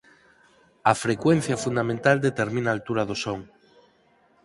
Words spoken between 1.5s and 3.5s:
fundamental determina a altura do son.